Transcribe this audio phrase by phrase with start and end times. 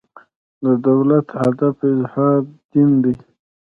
[0.63, 2.39] د دولت هدف اظهار
[2.71, 3.15] دین دی.